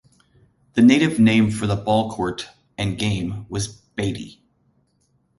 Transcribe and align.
The 0.73 0.81
native 0.81 1.19
name 1.19 1.51
for 1.51 1.67
the 1.67 1.75
ball 1.75 2.09
court 2.11 2.49
and 2.75 2.97
game 2.97 3.45
was 3.49 3.67
"batey". 3.95 4.39